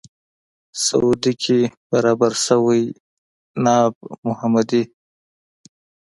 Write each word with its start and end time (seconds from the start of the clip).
سعودي 0.85 1.33
کې 1.43 1.59
برابر 1.89 2.31
شوی 2.45 2.83
ناب 3.63 3.93
محمدي. 4.27 4.83